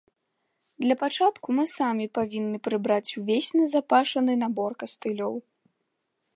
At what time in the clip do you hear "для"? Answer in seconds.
0.85-0.95